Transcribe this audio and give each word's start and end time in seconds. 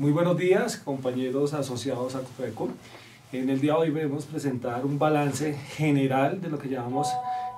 Muy 0.00 0.12
buenos 0.12 0.38
días, 0.38 0.78
compañeros 0.78 1.52
asociados 1.52 2.14
a 2.14 2.20
COFECO. 2.20 2.70
En 3.32 3.50
el 3.50 3.60
día 3.60 3.74
de 3.74 3.80
hoy 3.80 3.90
debemos 3.90 4.24
presentar 4.24 4.86
un 4.86 4.98
balance 4.98 5.52
general 5.52 6.40
de 6.40 6.48
lo 6.48 6.58
que 6.58 6.70
llamamos 6.70 7.08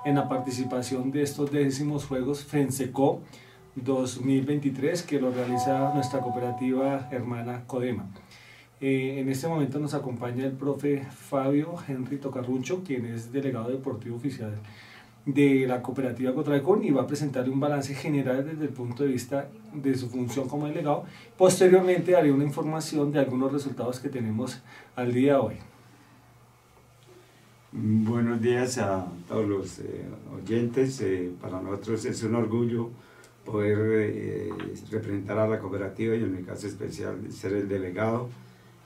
en 0.03 0.15
la 0.15 0.27
participación 0.27 1.09
de 1.13 1.21
estos 1.21 1.53
décimos 1.53 2.03
Juegos 2.03 2.43
FENSECO 2.43 3.21
2023 3.75 5.03
que 5.03 5.21
lo 5.21 5.31
realiza 5.31 5.93
nuestra 5.93 6.19
cooperativa 6.19 7.07
hermana 7.11 7.63
Codema. 7.65 8.09
Eh, 8.81 9.21
en 9.21 9.29
este 9.29 9.47
momento 9.47 9.79
nos 9.79 9.93
acompaña 9.93 10.43
el 10.43 10.51
profe 10.51 11.05
Fabio 11.11 11.75
Henry 11.87 12.17
Tocarruncho, 12.17 12.83
quien 12.83 13.05
es 13.05 13.31
delegado 13.31 13.69
deportivo 13.69 14.17
oficial 14.17 14.51
de 15.25 15.65
la 15.67 15.81
cooperativa 15.81 16.33
Cotraecon 16.33 16.83
y 16.83 16.91
va 16.91 17.03
a 17.03 17.07
presentarle 17.07 17.51
un 17.51 17.59
balance 17.59 17.95
general 17.95 18.45
desde 18.45 18.63
el 18.65 18.69
punto 18.69 19.03
de 19.03 19.09
vista 19.09 19.47
de 19.73 19.95
su 19.95 20.09
función 20.09 20.49
como 20.49 20.67
delegado. 20.67 21.05
Posteriormente 21.37 22.15
haré 22.15 22.31
una 22.31 22.43
información 22.43 23.11
de 23.11 23.19
algunos 23.19 23.51
resultados 23.51 23.99
que 23.99 24.09
tenemos 24.09 24.61
al 24.95 25.13
día 25.13 25.33
de 25.33 25.39
hoy. 25.39 25.55
Buenos 27.71 28.39
días 28.41 28.77
a 28.77 29.07
todos 29.27 29.47
los 29.47 29.79
eh, 29.79 30.05
oyentes. 30.35 31.01
Eh, 31.01 31.31
para 31.41 31.59
nosotros 31.59 32.05
es 32.05 32.21
un 32.23 32.35
orgullo 32.35 32.91
poder 33.45 33.77
eh, 34.13 34.49
representar 34.91 35.39
a 35.39 35.47
la 35.47 35.59
cooperativa 35.59 36.15
y 36.15 36.23
en 36.23 36.35
mi 36.35 36.43
caso 36.43 36.67
especial 36.67 37.31
ser 37.31 37.53
el 37.53 37.67
delegado 37.67 38.29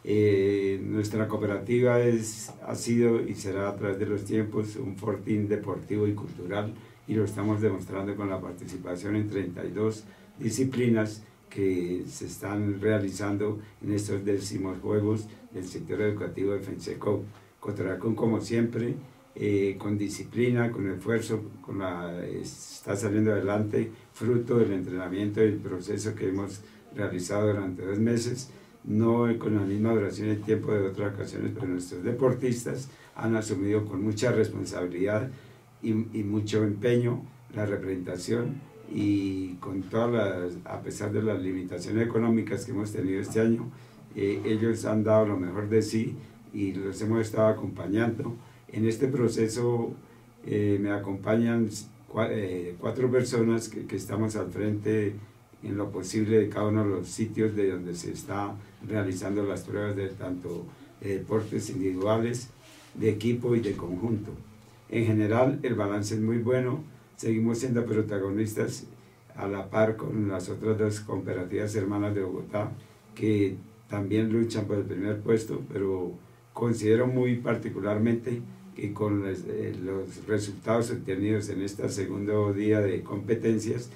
eh, 0.09 0.79
nuestra 0.81 1.27
cooperativa 1.27 1.99
es, 1.99 2.53
ha 2.65 2.75
sido 2.75 3.21
y 3.21 3.35
será 3.35 3.67
a 3.67 3.75
través 3.75 3.99
de 3.99 4.05
los 4.05 4.23
tiempos 4.23 4.77
un 4.77 4.95
fortín 4.95 5.49
deportivo 5.49 6.07
y 6.07 6.13
cultural 6.13 6.73
y 7.09 7.13
lo 7.13 7.25
estamos 7.25 7.59
demostrando 7.59 8.15
con 8.15 8.29
la 8.29 8.39
participación 8.39 9.17
en 9.17 9.27
32 9.27 10.05
disciplinas 10.39 11.23
que 11.49 12.05
se 12.07 12.25
están 12.25 12.79
realizando 12.79 13.59
en 13.83 13.91
estos 13.91 14.23
décimos 14.23 14.79
Juegos 14.79 15.27
del 15.51 15.67
sector 15.67 15.99
educativo 15.99 16.53
de 16.53 16.61
FENSECO. 16.61 17.23
Cotracón, 17.59 18.15
como 18.15 18.39
siempre, 18.39 18.95
eh, 19.35 19.75
con 19.77 19.97
disciplina, 19.97 20.71
con 20.71 20.89
esfuerzo, 20.89 21.41
con 21.59 21.79
la, 21.79 22.25
está 22.25 22.95
saliendo 22.95 23.33
adelante, 23.33 23.91
fruto 24.13 24.57
del 24.57 24.71
entrenamiento 24.71 25.41
y 25.43 25.47
el 25.47 25.57
proceso 25.57 26.15
que 26.15 26.29
hemos 26.29 26.61
realizado 26.95 27.47
durante 27.47 27.85
dos 27.85 27.99
meses 27.99 28.51
no 28.87 29.27
con 29.37 29.55
la 29.55 29.61
misma 29.61 29.93
duración 29.93 30.31
y 30.31 30.35
tiempo 30.37 30.71
de 30.71 30.87
otras 30.87 31.13
ocasiones, 31.13 31.51
pero 31.53 31.67
nuestros 31.67 32.03
deportistas 32.03 32.89
han 33.15 33.35
asumido 33.35 33.85
con 33.85 34.01
mucha 34.01 34.31
responsabilidad 34.31 35.29
y, 35.83 35.93
mucho 35.93 36.63
empeño 36.63 37.23
la 37.53 37.65
representación 37.65 38.55
y 38.93 39.55
con 39.55 39.83
todas 39.83 40.53
a 40.65 40.81
pesar 40.81 41.11
de 41.11 41.21
las 41.21 41.41
limitaciones 41.41 42.07
económicas 42.07 42.65
que 42.65 42.71
hemos 42.71 42.91
tenido 42.91 43.19
este 43.19 43.41
año, 43.41 43.69
eh, 44.15 44.41
ellos 44.45 44.85
han 44.85 45.03
dado 45.03 45.27
lo 45.27 45.37
mejor 45.37 45.69
de 45.69 45.81
sí 45.81 46.15
y 46.53 46.73
los 46.73 47.01
hemos 47.01 47.21
estado 47.21 47.47
acompañando. 47.47 48.35
En 48.69 48.87
este 48.87 49.07
proceso 49.07 49.93
eh, 50.45 50.79
me 50.81 50.91
acompañan 50.91 51.69
eh, 52.29 52.75
cuatro 52.79 53.11
personas 53.11 53.67
que, 53.67 53.85
que 53.85 53.97
estamos 53.97 54.35
al 54.37 54.49
frente 54.49 55.15
en 55.63 55.77
lo 55.77 55.91
posible 55.91 56.37
de 56.37 56.49
cada 56.49 56.67
uno 56.67 56.83
de 56.83 56.89
los 56.89 57.07
sitios 57.07 57.55
de 57.55 57.71
donde 57.71 57.95
se 57.95 58.11
está 58.11 58.55
realizando 58.87 59.43
las 59.43 59.61
pruebas 59.61 59.95
de 59.95 60.09
tanto 60.09 60.65
deportes 61.01 61.69
individuales, 61.69 62.49
de 62.95 63.09
equipo 63.09 63.55
y 63.55 63.59
de 63.59 63.73
conjunto. 63.73 64.31
En 64.89 65.05
general, 65.05 65.59
el 65.63 65.75
balance 65.75 66.15
es 66.15 66.21
muy 66.21 66.37
bueno, 66.37 66.83
seguimos 67.15 67.59
siendo 67.59 67.85
protagonistas 67.85 68.85
a 69.35 69.47
la 69.47 69.69
par 69.69 69.97
con 69.97 70.29
las 70.29 70.49
otras 70.49 70.77
dos 70.77 70.99
cooperativas 71.01 71.75
hermanas 71.75 72.15
de 72.15 72.23
Bogotá, 72.23 72.71
que 73.13 73.55
también 73.89 74.31
luchan 74.31 74.65
por 74.65 74.77
el 74.77 74.85
primer 74.85 75.19
puesto, 75.19 75.61
pero 75.71 76.13
considero 76.53 77.07
muy 77.07 77.35
particularmente 77.35 78.41
que 78.75 78.93
con 78.93 79.23
los, 79.23 79.39
eh, 79.47 79.75
los 79.83 80.25
resultados 80.27 80.91
obtenidos 80.91 81.49
en 81.49 81.61
este 81.61 81.87
segundo 81.89 82.53
día 82.53 82.79
de 82.79 83.01
competencias, 83.01 83.89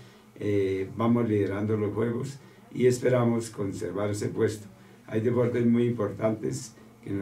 eh, 0.43 0.89
vamos 0.97 1.29
liderando 1.29 1.77
los 1.77 1.93
juegos 1.93 2.39
y 2.73 2.87
esperamos 2.87 3.51
conservar 3.51 4.09
ese 4.09 4.29
puesto. 4.29 4.67
Hay 5.05 5.21
deportes 5.21 5.63
muy 5.67 5.85
importantes 5.85 6.73
que, 7.03 7.13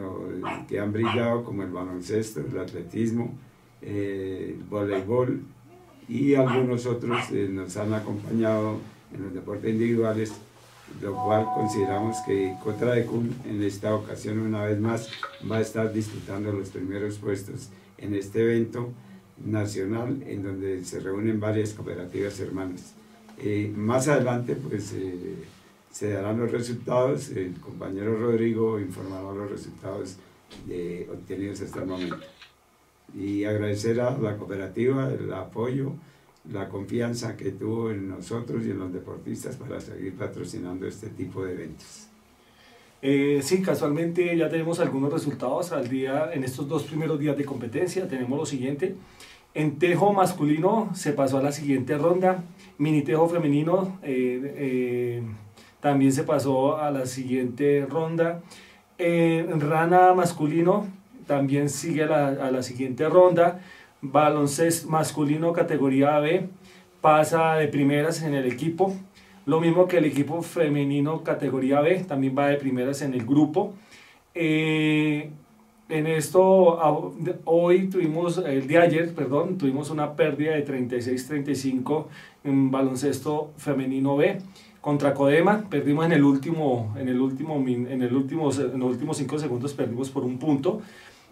que 0.69 0.79
han 0.79 0.93
brillado 0.93 1.43
como 1.43 1.63
el 1.63 1.69
baloncesto, 1.69 2.39
el 2.39 2.57
atletismo, 2.57 3.33
eh, 3.81 4.55
el 4.55 4.63
voleibol 4.63 5.41
y 6.07 6.35
algunos 6.35 6.85
otros 6.85 7.29
eh, 7.31 7.49
nos 7.51 7.75
han 7.75 7.93
acompañado 7.93 8.77
en 9.13 9.23
los 9.23 9.33
deportes 9.33 9.69
individuales, 9.69 10.31
lo 11.01 11.13
cual 11.13 11.45
consideramos 11.53 12.15
que 12.25 12.55
Cotraecum 12.63 13.27
en 13.45 13.61
esta 13.63 13.93
ocasión 13.93 14.39
una 14.39 14.63
vez 14.63 14.79
más 14.79 15.09
va 15.51 15.57
a 15.57 15.61
estar 15.61 15.91
disputando 15.91 16.53
los 16.53 16.69
primeros 16.69 17.17
puestos 17.17 17.67
en 17.97 18.15
este 18.15 18.43
evento 18.43 18.93
nacional 19.45 20.23
en 20.25 20.41
donde 20.41 20.85
se 20.85 21.01
reúnen 21.01 21.41
varias 21.41 21.73
cooperativas 21.73 22.39
hermanas. 22.39 22.93
Eh, 23.41 23.71
más 23.75 24.07
adelante 24.07 24.55
pues 24.55 24.93
eh, 24.93 25.35
se 25.91 26.11
darán 26.11 26.39
los 26.39 26.51
resultados, 26.51 27.29
el 27.29 27.53
compañero 27.59 28.17
Rodrigo 28.17 28.79
informará 28.79 29.31
los 29.33 29.49
resultados 29.49 30.17
obtenidos 31.11 31.61
hasta 31.61 31.81
el 31.81 31.87
momento. 31.87 32.17
Y 33.15 33.43
agradecer 33.45 33.99
a 34.01 34.17
la 34.17 34.37
cooperativa 34.37 35.11
el 35.11 35.31
apoyo, 35.33 35.93
la 36.51 36.69
confianza 36.69 37.35
que 37.37 37.51
tuvo 37.51 37.91
en 37.91 38.09
nosotros 38.09 38.65
y 38.65 38.71
en 38.71 38.79
los 38.79 38.93
deportistas 38.93 39.55
para 39.55 39.79
seguir 39.79 40.15
patrocinando 40.15 40.87
este 40.87 41.09
tipo 41.09 41.43
de 41.45 41.53
eventos. 41.53 42.09
Eh, 43.01 43.39
sí, 43.41 43.61
casualmente 43.61 44.35
ya 44.35 44.49
tenemos 44.49 44.79
algunos 44.79 45.11
resultados 45.11 45.71
al 45.71 45.87
día, 45.87 46.31
en 46.33 46.43
estos 46.43 46.67
dos 46.67 46.83
primeros 46.83 47.19
días 47.19 47.37
de 47.37 47.45
competencia. 47.45 48.07
Tenemos 48.07 48.37
lo 48.37 48.45
siguiente. 48.45 48.95
En 49.53 49.79
tejo 49.79 50.13
masculino 50.13 50.89
se 50.93 51.11
pasó 51.13 51.39
a 51.39 51.41
la 51.41 51.51
siguiente 51.51 51.97
ronda. 51.97 52.43
Mini 52.77 53.01
tejo 53.01 53.27
femenino 53.27 53.97
eh, 54.03 54.53
eh, 54.57 55.23
también 55.79 56.13
se 56.13 56.23
pasó 56.23 56.77
a 56.77 56.91
la 56.91 57.05
siguiente 57.05 57.85
ronda. 57.89 58.41
En 58.97 59.59
rana 59.61 60.13
masculino 60.13 60.85
también 61.25 61.69
sigue 61.69 62.03
a 62.03 62.51
la, 62.51 62.63
siguiente 62.63 63.07
ronda. 63.07 63.61
Baloncesto 64.01 64.89
masculino 64.89 65.53
categoría 65.53 66.19
B 66.19 66.49
pasa 67.01 67.55
de 67.55 67.67
primeras 67.67 68.21
en 68.21 68.33
el 68.33 68.45
equipo. 68.45 68.95
Lo 69.45 69.59
mismo 69.59 69.87
que 69.87 69.97
el 69.97 70.05
equipo 70.05 70.41
femenino 70.41 71.23
categoría 71.23 71.81
B, 71.81 72.03
también 72.03 72.35
va 72.37 72.47
de 72.47 72.57
primeras 72.57 73.01
en 73.01 73.13
el 73.13 73.25
grupo. 73.25 73.73
Eh, 74.35 75.31
en 75.89 76.05
esto, 76.05 76.79
hoy 77.45 77.89
tuvimos, 77.89 78.37
el 78.37 78.67
de 78.67 78.77
ayer, 78.77 79.13
perdón, 79.15 79.57
tuvimos 79.57 79.89
una 79.89 80.15
pérdida 80.15 80.53
de 80.53 80.65
36-35 80.65 82.05
en 82.43 82.69
baloncesto 82.69 83.51
femenino 83.57 84.15
B 84.15 84.39
contra 84.81 85.13
Codema, 85.13 85.65
perdimos 85.69 86.05
en 86.05 86.13
el 86.13 86.23
último, 86.23 86.95
en 86.97 87.09
el 87.09 87.19
último, 87.19 87.55
en 87.55 88.01
el 88.01 88.15
último, 88.15 88.51
en 88.51 88.79
los 88.79 88.91
últimos 88.91 89.17
5 89.17 89.39
segundos 89.39 89.73
perdimos 89.73 90.09
por 90.09 90.23
un 90.23 90.37
punto. 90.37 90.81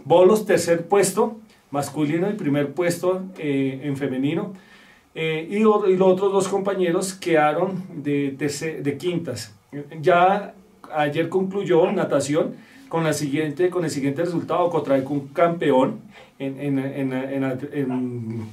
Bolos, 0.03 0.45
tercer 0.45 0.87
puesto, 0.87 1.37
masculino 1.71 2.29
y 2.29 2.33
primer 2.33 2.73
puesto 2.73 3.23
eh, 3.37 3.81
en 3.83 3.95
femenino. 3.95 4.53
Eh, 5.15 5.47
y, 5.49 5.59
los 5.59 5.83
otros 6.01 6.31
dos 6.31 6.47
compañeros 6.47 7.13
quedaron 7.13 7.83
de, 7.95 8.31
de 8.31 8.97
quintas. 8.97 9.55
Ya 10.01 10.53
ayer 10.93 11.29
concluyó 11.29 11.91
natación 11.91 12.55
con, 12.89 13.13
siguiente, 13.13 13.69
con 13.69 13.83
el 13.83 13.91
siguiente 13.91 14.23
resultado, 14.23 14.69
un 15.09 15.27
campeón 15.29 15.99
en, 16.39 16.59
en, 16.59 16.79
en, 16.79 18.47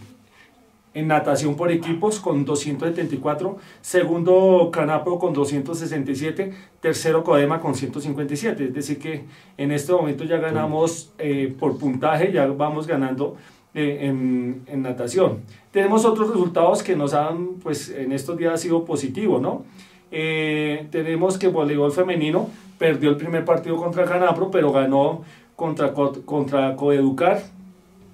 en, 0.95 1.09
natación 1.09 1.57
por 1.57 1.71
equipos 1.73 2.21
con 2.21 2.45
274, 2.45 3.57
segundo 3.81 4.71
Canapro 4.73 5.19
con 5.19 5.33
267, 5.33 6.53
tercero 6.81 7.25
Codema 7.25 7.61
con 7.61 7.75
157. 7.75 8.65
Es 8.65 8.75
decir 8.75 8.99
que 8.99 9.25
en 9.57 9.73
este 9.73 9.93
momento 9.93 10.25
ya 10.25 10.39
ganamos 10.39 11.13
eh, 11.19 11.55
por 11.59 11.79
puntaje, 11.79 12.33
ya 12.33 12.47
vamos 12.47 12.87
ganando 12.87 13.37
eh, 13.75 13.99
en, 14.03 14.63
en, 14.69 14.83
natación. 14.83 15.41
Tenemos 15.73 16.05
otros 16.05 16.29
resultados 16.29 16.83
que 16.83 16.95
nos 16.95 17.13
han, 17.13 17.55
pues 17.63 17.91
en 17.91 18.13
estos 18.13 18.39
días 18.39 18.61
sido 18.61 18.85
positivo, 18.85 19.41
¿no? 19.41 19.65
Eh, 20.11 20.87
tenemos 20.91 21.39
que 21.39 21.49
voleibol 21.49 21.93
femenino 21.93 22.49
perdió 22.79 23.11
el 23.11 23.17
primer 23.17 23.45
partido 23.45 23.77
contra 23.77 24.05
Canapro, 24.05 24.51
pero 24.51 24.73
ganó 24.73 25.23
contra, 25.57 25.93
contra 25.93 26.77
Coeducar 26.77 27.43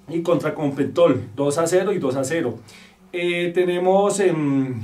y 0.07 0.21
contra 0.21 0.53
Compentol, 0.53 1.21
2 1.35 1.57
a 1.57 1.67
0 1.67 1.93
y 1.93 1.99
2 1.99 2.15
a 2.15 2.23
0. 2.23 2.55
Eh, 3.13 3.51
tenemos 3.53 4.19
en 4.19 4.81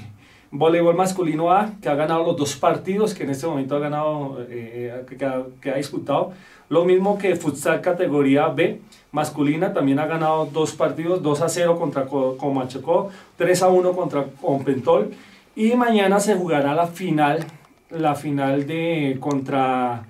voleibol 0.52 0.96
masculino 0.96 1.52
A, 1.52 1.72
que 1.82 1.90
ha 1.90 1.96
ganado 1.96 2.24
los 2.24 2.38
dos 2.38 2.56
partidos, 2.56 3.14
que 3.14 3.24
en 3.24 3.30
este 3.30 3.48
momento 3.48 3.76
ha 3.76 3.80
ganado, 3.80 4.46
eh, 4.50 5.06
que, 5.18 5.26
ha, 5.26 5.44
que, 5.62 5.72
ha, 5.72 5.76
disputado. 5.76 6.32
Lo 6.70 6.84
mismo 6.86 7.18
que 7.18 7.36
futsal 7.36 7.82
categoría 7.82 8.48
B, 8.48 8.82
masculina, 9.12 9.74
también 9.74 10.00
ha 10.00 10.06
ganado 10.06 10.48
dos 10.48 10.74
partidos, 10.74 11.22
2 11.24 11.42
a 11.42 11.50
0 11.50 11.78
contra 11.78 12.06
Comachocó, 12.06 13.10
3 13.38 13.64
a 13.64 13.68
1 13.70 13.92
contra 13.94 14.26
Compentol. 14.42 15.12
Y 15.58 15.76
mañana 15.76 16.20
se 16.20 16.36
jugará 16.36 16.76
la 16.76 16.86
final 16.86 17.44
la 17.90 18.14
final 18.14 18.68
de 18.68 19.18
contra 19.20 20.06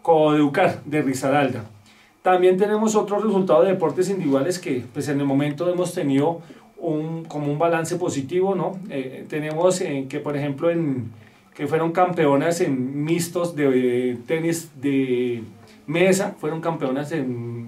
Coeducar 0.00 0.84
de 0.84 1.02
Risaralda. 1.02 1.64
También 2.22 2.56
tenemos 2.56 2.94
otros 2.94 3.24
resultados 3.24 3.64
de 3.64 3.72
deportes 3.72 4.08
individuales 4.10 4.60
que 4.60 4.84
pues 4.92 5.08
en 5.08 5.18
el 5.18 5.26
momento 5.26 5.68
hemos 5.68 5.92
tenido 5.92 6.40
un, 6.78 7.24
como 7.24 7.50
un 7.50 7.58
balance 7.58 7.96
positivo, 7.96 8.54
¿no? 8.54 8.78
Eh, 8.90 9.26
tenemos 9.28 9.80
eh, 9.80 10.06
que 10.08 10.20
por 10.20 10.36
ejemplo 10.36 10.70
en, 10.70 11.10
que 11.52 11.66
fueron 11.66 11.90
campeonas 11.90 12.60
en 12.60 13.02
mixtos 13.02 13.56
de, 13.56 14.18
tenis 14.28 14.70
de 14.80 15.42
mesa, 15.88 16.36
fueron 16.38 16.60
campeonas 16.60 17.10
en, 17.10 17.66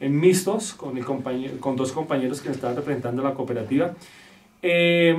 en 0.00 0.18
mixtos 0.18 0.72
con, 0.72 0.96
el 0.96 1.04
compañero, 1.04 1.60
con 1.60 1.76
dos 1.76 1.92
compañeros 1.92 2.40
que 2.40 2.50
estaban 2.50 2.74
representando 2.74 3.22
la 3.22 3.34
cooperativa. 3.34 3.92
Eh, 4.62 5.16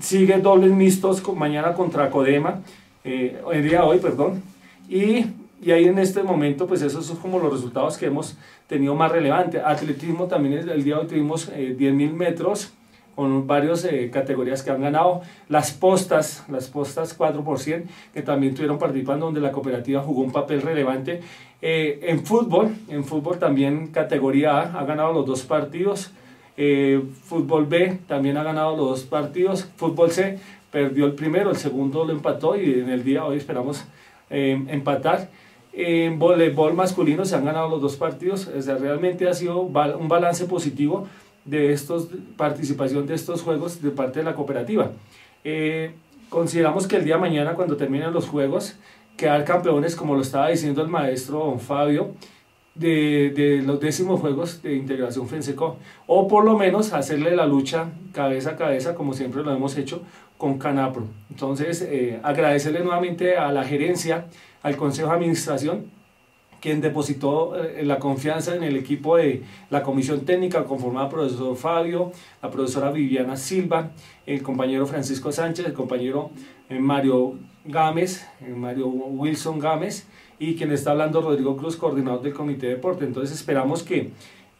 sigue 0.00 0.38
dobles 0.38 0.70
mixtos 0.70 1.22
mañana 1.34 1.74
contra 1.74 2.10
Codema, 2.10 2.60
el 3.04 3.62
día 3.62 3.80
de 3.80 3.86
hoy, 3.86 3.98
perdón. 3.98 4.42
Y 4.88 5.26
y 5.62 5.70
ahí 5.72 5.86
en 5.86 5.98
este 5.98 6.22
momento, 6.22 6.66
pues 6.66 6.82
esos 6.82 7.06
son 7.06 7.16
como 7.16 7.38
los 7.38 7.52
resultados 7.52 7.96
que 7.96 8.06
hemos 8.06 8.36
tenido 8.66 8.94
más 8.94 9.10
relevante. 9.10 9.60
Atletismo 9.60 10.26
también 10.26 10.68
el 10.68 10.84
día 10.84 10.96
de 10.96 11.00
hoy 11.00 11.06
tuvimos 11.06 11.48
eh, 11.48 11.74
10.000 11.78 12.12
metros 12.12 12.72
con 13.14 13.46
varias 13.46 13.84
eh, 13.84 14.10
categorías 14.12 14.62
que 14.62 14.70
han 14.70 14.82
ganado. 14.82 15.22
Las 15.48 15.72
postas, 15.72 16.44
las 16.50 16.68
postas 16.68 17.14
4 17.14 17.42
que 18.12 18.22
también 18.22 18.52
estuvieron 18.52 18.78
participando, 18.78 19.26
donde 19.26 19.40
la 19.40 19.50
cooperativa 19.50 20.02
jugó 20.02 20.20
un 20.20 20.30
papel 20.30 20.60
relevante. 20.60 21.22
Eh, 21.62 22.00
en 22.02 22.24
fútbol, 22.24 22.76
en 22.88 23.04
fútbol 23.04 23.38
también 23.38 23.86
categoría 23.88 24.60
A 24.60 24.80
ha 24.80 24.84
ganado 24.84 25.14
los 25.14 25.24
dos 25.24 25.42
partidos. 25.42 26.12
Eh, 26.56 27.02
fútbol 27.24 27.66
B 27.66 27.98
también 28.06 28.36
ha 28.36 28.42
ganado 28.42 28.76
los 28.76 28.88
dos 28.88 29.02
partidos. 29.04 29.68
Fútbol 29.76 30.10
C 30.10 30.38
perdió 30.70 31.06
el 31.06 31.12
primero, 31.12 31.50
el 31.50 31.56
segundo 31.56 32.04
lo 32.04 32.12
empató 32.12 32.56
y 32.56 32.80
en 32.80 32.90
el 32.90 33.04
día 33.04 33.20
de 33.20 33.26
hoy 33.26 33.36
esperamos 33.36 33.84
empatar. 34.28 35.30
En 35.72 36.18
voleibol 36.18 36.72
masculino 36.72 37.26
se 37.26 37.36
han 37.36 37.44
ganado 37.44 37.68
los 37.68 37.82
dos 37.82 37.96
partidos, 37.96 38.48
o 38.48 38.62
sea, 38.62 38.76
realmente 38.76 39.28
ha 39.28 39.34
sido 39.34 39.60
un 39.60 40.08
balance 40.08 40.46
positivo 40.46 41.06
de 41.44 41.72
estos 41.72 42.08
participación 42.36 43.06
de 43.06 43.14
estos 43.14 43.42
juegos 43.42 43.82
de 43.82 43.90
parte 43.90 44.20
de 44.20 44.24
la 44.24 44.34
cooperativa. 44.34 44.90
Eh, 45.44 45.92
consideramos 46.28 46.86
que 46.86 46.96
el 46.96 47.04
día 47.04 47.16
de 47.16 47.20
mañana, 47.20 47.54
cuando 47.54 47.76
terminen 47.76 48.12
los 48.12 48.26
juegos, 48.26 48.76
quedar 49.18 49.44
campeones, 49.44 49.96
como 49.96 50.14
lo 50.14 50.22
estaba 50.22 50.48
diciendo 50.48 50.82
el 50.82 50.88
maestro 50.88 51.58
Fabio, 51.58 52.12
de, 52.78 53.30
de, 53.30 53.62
los 53.62 53.80
décimos 53.80 54.20
juegos 54.20 54.62
de 54.62 54.74
integración 54.74 55.28
FENSECO, 55.28 55.76
o 56.06 56.28
por 56.28 56.44
lo 56.44 56.56
menos 56.56 56.92
hacerle 56.92 57.34
la 57.34 57.46
lucha 57.46 57.90
cabeza 58.12 58.50
a 58.50 58.56
cabeza, 58.56 58.94
como 58.94 59.14
siempre 59.14 59.42
lo 59.42 59.52
hemos 59.52 59.76
hecho, 59.76 60.02
con 60.38 60.58
Canapro. 60.58 61.06
Entonces, 61.30 61.82
eh, 61.82 62.20
agradecerle 62.22 62.80
nuevamente 62.80 63.36
a 63.36 63.52
la 63.52 63.64
gerencia, 63.64 64.26
al 64.62 64.76
Consejo 64.76 65.08
de 65.08 65.14
Administración, 65.14 65.96
quien 66.60 66.80
depositó 66.80 67.54
eh, 67.62 67.84
la 67.84 67.98
confianza 67.98 68.54
en 68.54 68.64
el 68.64 68.76
equipo 68.76 69.16
de 69.16 69.42
la 69.70 69.82
comisión 69.82 70.24
técnica 70.24 70.64
conformada 70.64 71.08
por 71.08 71.20
el 71.20 71.26
profesor 71.26 71.56
Fabio, 71.56 72.12
la 72.42 72.50
profesora 72.50 72.90
Viviana 72.90 73.36
Silva, 73.36 73.90
el 74.26 74.42
compañero 74.42 74.86
Francisco 74.86 75.30
Sánchez, 75.32 75.66
el 75.66 75.74
compañero 75.74 76.30
eh, 76.68 76.78
Mario 76.78 77.34
Gámez, 77.64 78.26
eh, 78.40 78.48
Mario 78.48 78.88
Wilson 78.88 79.58
Gámez 79.58 80.06
y 80.38 80.54
quien 80.56 80.72
está 80.72 80.92
hablando 80.92 81.20
Rodrigo 81.20 81.56
Cruz, 81.56 81.76
coordinador 81.76 82.22
del 82.22 82.34
Comité 82.34 82.66
de 82.66 82.74
Deporte. 82.74 83.04
Entonces 83.04 83.36
esperamos 83.36 83.82
que 83.82 84.12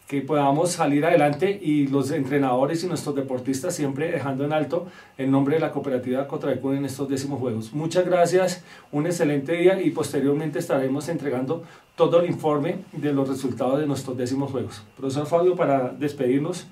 que 0.06 0.20
podamos 0.20 0.70
salir 0.70 1.04
adelante 1.04 1.58
y 1.60 1.88
los 1.88 2.12
entrenadores 2.12 2.84
y 2.84 2.86
nuestros 2.86 3.16
deportistas 3.16 3.74
siempre 3.74 4.12
dejando 4.12 4.44
en 4.44 4.52
alto 4.52 4.86
el 5.18 5.30
nombre 5.30 5.56
de 5.56 5.60
la 5.60 5.72
cooperativa 5.72 6.28
Cotraecún 6.28 6.76
en 6.76 6.84
estos 6.84 7.08
décimos 7.08 7.40
juegos. 7.40 7.72
Muchas 7.72 8.06
gracias, 8.06 8.62
un 8.92 9.06
excelente 9.06 9.52
día 9.52 9.80
y 9.82 9.90
posteriormente 9.90 10.60
estaremos 10.60 11.08
entregando 11.08 11.64
todo 11.96 12.20
el 12.20 12.30
informe 12.30 12.76
de 12.92 13.12
los 13.12 13.28
resultados 13.28 13.80
de 13.80 13.86
nuestros 13.86 14.16
décimos 14.16 14.52
juegos. 14.52 14.84
Profesor 14.96 15.26
Fabio, 15.26 15.56
para 15.56 15.88
despedirnos. 15.88 16.68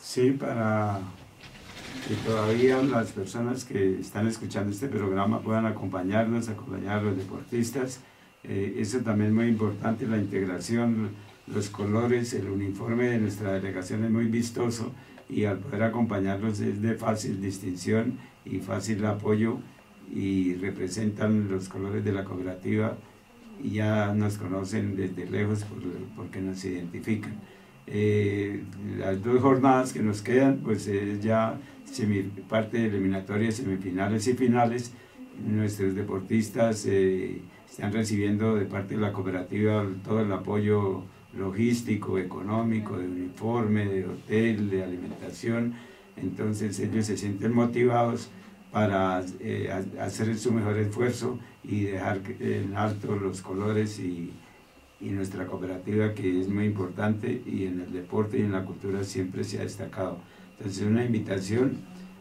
Sí, 0.00 0.30
para 0.30 1.00
que 2.08 2.14
todavía 2.26 2.82
las 2.82 3.12
personas 3.12 3.64
que 3.64 4.00
están 4.00 4.26
escuchando 4.26 4.72
este 4.72 4.88
programa 4.88 5.40
puedan 5.40 5.66
acompañarnos, 5.66 6.48
acompañar 6.48 6.98
a 6.98 7.02
los 7.02 7.16
deportistas. 7.16 8.00
Eh, 8.44 8.76
eso 8.78 8.98
también 9.00 9.30
es 9.30 9.34
muy 9.36 9.46
importante, 9.48 10.06
la 10.06 10.16
integración 10.16 11.10
los 11.54 11.68
colores, 11.68 12.32
el 12.34 12.48
uniforme 12.48 13.08
de 13.08 13.18
nuestra 13.18 13.52
delegación 13.52 14.04
es 14.04 14.10
muy 14.10 14.26
vistoso 14.26 14.92
y 15.28 15.44
al 15.44 15.58
poder 15.58 15.84
acompañarlos 15.84 16.60
es 16.60 16.80
de 16.80 16.94
fácil 16.94 17.40
distinción 17.40 18.18
y 18.44 18.58
fácil 18.58 19.04
apoyo 19.04 19.58
y 20.14 20.54
representan 20.54 21.48
los 21.48 21.68
colores 21.68 22.04
de 22.04 22.12
la 22.12 22.24
cooperativa 22.24 22.96
y 23.62 23.70
ya 23.70 24.14
nos 24.14 24.38
conocen 24.38 24.96
desde 24.96 25.28
lejos 25.28 25.64
porque 26.16 26.40
nos 26.40 26.64
identifican. 26.64 27.34
Eh, 27.86 28.62
las 28.98 29.22
dos 29.22 29.40
jornadas 29.40 29.92
que 29.92 30.02
nos 30.02 30.22
quedan, 30.22 30.58
pues 30.58 30.86
es 30.86 31.20
ya 31.20 31.58
parte 32.48 32.78
de 32.78 32.86
eliminatorias, 32.86 33.56
semifinales 33.56 34.26
y 34.28 34.34
finales. 34.34 34.92
Nuestros 35.44 35.94
deportistas 35.94 36.86
eh, 36.86 37.40
están 37.68 37.92
recibiendo 37.92 38.54
de 38.54 38.66
parte 38.66 38.94
de 38.94 39.00
la 39.00 39.12
cooperativa 39.12 39.86
todo 40.04 40.20
el 40.20 40.32
apoyo 40.32 41.04
logístico, 41.36 42.18
económico, 42.18 42.98
de 42.98 43.06
uniforme, 43.06 43.86
de 43.86 44.06
hotel, 44.06 44.70
de 44.70 44.84
alimentación. 44.84 45.74
Entonces 46.16 46.78
ellos 46.80 47.06
se 47.06 47.16
sienten 47.16 47.52
motivados 47.52 48.28
para 48.70 49.24
eh, 49.40 49.70
hacer 50.00 50.36
su 50.38 50.52
mejor 50.52 50.76
esfuerzo 50.78 51.38
y 51.64 51.84
dejar 51.84 52.20
en 52.38 52.76
alto 52.76 53.16
los 53.16 53.42
colores 53.42 53.98
y, 53.98 54.32
y, 55.00 55.10
nuestra 55.10 55.46
cooperativa 55.46 56.14
que 56.14 56.40
es 56.40 56.48
muy 56.48 56.64
importante 56.64 57.42
y 57.46 57.64
en 57.64 57.80
el 57.80 57.92
deporte 57.92 58.38
y 58.38 58.42
en 58.42 58.52
la 58.52 58.64
cultura 58.64 59.04
siempre 59.04 59.44
se 59.44 59.58
ha 59.58 59.62
destacado. 59.62 60.18
Entonces 60.58 60.86
una 60.86 61.04
invitación 61.04 61.78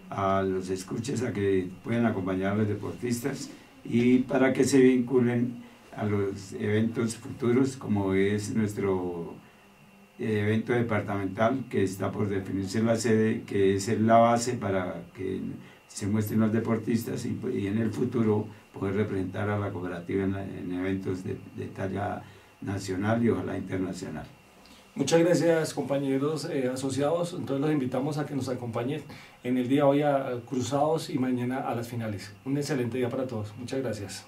a 0.09 0.41
los 0.41 0.69
escuches 0.69 1.23
a 1.23 1.33
que 1.33 1.69
puedan 1.83 2.05
acompañar 2.05 2.53
a 2.53 2.55
los 2.55 2.67
deportistas 2.67 3.49
y 3.83 4.19
para 4.19 4.53
que 4.53 4.63
se 4.63 4.79
vinculen 4.79 5.63
a 5.95 6.05
los 6.05 6.53
eventos 6.53 7.17
futuros 7.17 7.75
como 7.75 8.13
es 8.13 8.55
nuestro 8.55 9.35
eh, 10.17 10.41
evento 10.41 10.73
departamental 10.73 11.65
que 11.69 11.83
está 11.83 12.11
por 12.11 12.27
definirse 12.27 12.83
la 12.83 12.95
sede, 12.95 13.43
que 13.43 13.75
es 13.75 13.87
la 13.99 14.17
base 14.17 14.53
para 14.53 15.03
que 15.13 15.41
se 15.87 16.07
muestren 16.07 16.41
los 16.41 16.53
deportistas 16.53 17.25
y, 17.25 17.67
en 17.67 17.77
el 17.77 17.91
futuro 17.91 18.47
poder 18.73 18.95
representar 18.95 19.49
a 19.49 19.57
la 19.57 19.71
cooperativa 19.71 20.23
en, 20.23 20.71
eventos 20.73 21.23
de, 21.23 21.35
talla 21.75 22.21
nacional 22.61 23.23
y 23.23 23.29
ojalá 23.29 23.57
internacional. 23.57 24.25
Muchas 24.95 25.19
gracias 25.19 25.73
compañeros 25.73 26.45
eh, 26.51 26.69
asociados, 26.73 27.33
entonces 27.33 27.61
los 27.61 27.71
invitamos 27.71 28.17
a 28.17 28.25
que 28.25 28.35
nos 28.35 28.49
acompañen 28.49 29.01
en 29.43 29.57
el 29.57 29.69
día 29.69 29.85
hoy 29.85 30.01
a 30.01 30.41
Cruzados 30.47 31.09
y 31.09 31.17
mañana 31.17 31.59
a 31.59 31.75
las 31.75 31.87
finales. 31.87 32.33
Un 32.43 32.57
excelente 32.57 32.97
día 32.97 33.09
para 33.09 33.25
todos, 33.25 33.53
muchas 33.57 33.81
gracias. 33.81 34.25